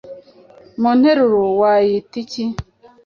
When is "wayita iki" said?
1.61-2.43